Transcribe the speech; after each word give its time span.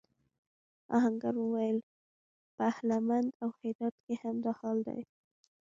آهنګر 0.97 1.35
وویل 1.39 1.77
پهلمند 2.57 3.29
او 3.41 3.49
هرات 3.59 3.95
کې 4.05 4.13
هم 4.21 4.35
دا 4.45 4.51
حال 4.59 4.77
دی. 4.87 5.01